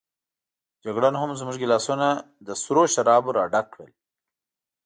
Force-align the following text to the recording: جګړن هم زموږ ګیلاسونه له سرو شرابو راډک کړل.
جګړن 0.83 1.13
هم 1.21 1.29
زموږ 1.39 1.55
ګیلاسونه 1.61 2.07
له 2.45 2.53
سرو 2.63 2.83
شرابو 2.93 3.35
راډک 3.37 3.65
کړل. 3.73 3.91